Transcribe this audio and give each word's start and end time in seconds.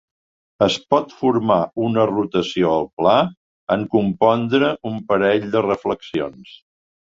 Es 0.67 0.75
pot 0.93 1.11
formar 1.17 1.57
una 1.87 2.05
rotació 2.11 2.71
al 2.77 2.87
pla 3.01 3.13
en 3.77 3.85
compondre 3.93 4.71
un 4.93 4.97
parell 5.13 5.47
de 5.59 5.63
reflexions. 5.69 6.59